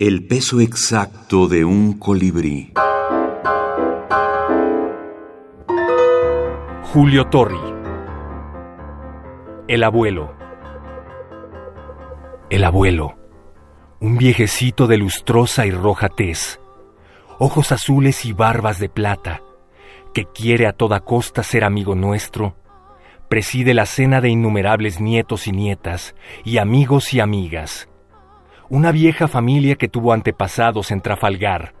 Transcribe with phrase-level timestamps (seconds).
[0.00, 2.72] El peso exacto de un colibrí.
[6.84, 7.58] Julio Torri.
[9.66, 10.36] El abuelo.
[12.48, 13.16] El abuelo.
[13.98, 16.60] Un viejecito de lustrosa y roja tez,
[17.40, 19.42] ojos azules y barbas de plata,
[20.14, 22.54] que quiere a toda costa ser amigo nuestro,
[23.28, 27.88] preside la cena de innumerables nietos y nietas, y amigos y amigas
[28.70, 31.74] una vieja familia que tuvo antepasados en Trafalgar.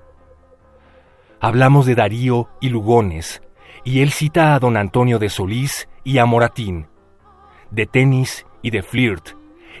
[1.40, 3.42] Hablamos de Darío y Lugones,
[3.84, 6.86] y él cita a don Antonio de Solís y a Moratín,
[7.70, 9.30] de tenis y de flirt,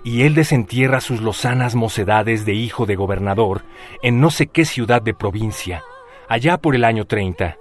[0.04, 3.64] y él desentierra sus lozanas mocedades de hijo de gobernador
[4.02, 5.82] en no sé qué ciudad de provincia,
[6.28, 7.56] allá por el año 30.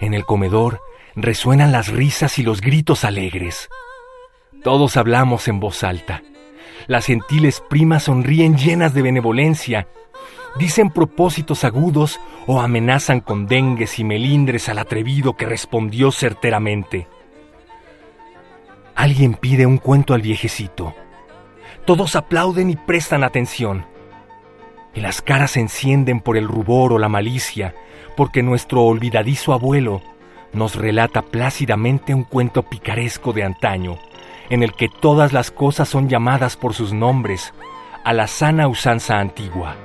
[0.00, 0.80] En el comedor
[1.14, 3.68] resuenan las risas y los gritos alegres.
[4.62, 6.22] Todos hablamos en voz alta.
[6.88, 9.88] Las gentiles primas sonríen llenas de benevolencia,
[10.58, 17.06] dicen propósitos agudos o amenazan con dengues y melindres al atrevido que respondió certeramente.
[18.94, 20.94] Alguien pide un cuento al viejecito.
[21.84, 23.84] Todos aplauden y prestan atención.
[24.94, 27.74] Y las caras se encienden por el rubor o la malicia,
[28.16, 30.00] porque nuestro olvidadizo abuelo
[30.54, 33.98] nos relata plácidamente un cuento picaresco de antaño
[34.50, 37.52] en el que todas las cosas son llamadas por sus nombres,
[38.04, 39.76] a la sana usanza antigua.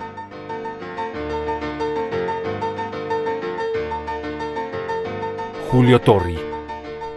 [5.69, 6.39] Julio Torri,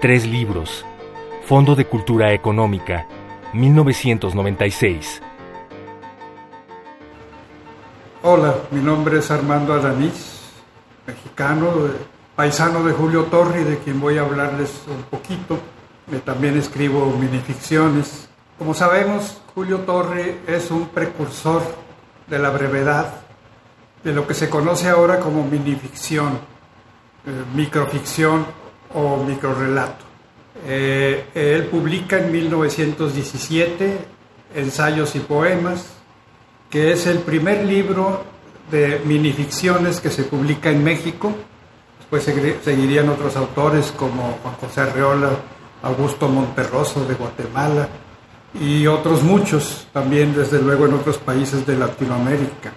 [0.00, 0.84] tres libros,
[1.44, 3.06] Fondo de Cultura Económica,
[3.52, 5.22] 1996.
[8.22, 10.50] Hola, mi nombre es Armando Adaniz,
[11.06, 11.68] mexicano,
[12.34, 15.58] paisano de Julio Torri, de quien voy a hablarles un poquito.
[16.24, 18.28] También escribo minificciones.
[18.58, 21.62] Como sabemos, Julio Torre es un precursor
[22.28, 23.12] de la brevedad,
[24.04, 26.34] de lo que se conoce ahora como minificción,
[27.26, 28.46] eh, microficción
[28.94, 30.04] o microrelato.
[30.64, 33.98] Eh, él publica en 1917
[34.54, 35.86] Ensayos y Poemas,
[36.70, 38.24] que es el primer libro
[38.70, 41.34] de minificciones que se publica en México.
[41.98, 42.22] Después
[42.62, 45.30] seguirían otros autores como Juan José Arreola,
[45.86, 47.88] Augusto Monterroso de Guatemala
[48.60, 52.72] y otros muchos también, desde luego, en otros países de Latinoamérica.